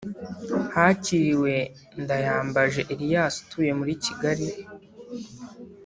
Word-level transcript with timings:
Hakiriwe 0.73 1.53
Ndayambaje 2.01 2.81
Elias 2.93 3.33
utuye 3.43 3.71
muri 3.79 3.93
Kigali 4.03 4.47